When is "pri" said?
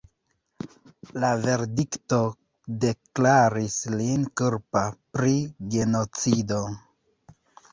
5.19-5.37